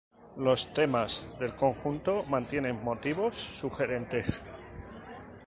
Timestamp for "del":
1.37-1.55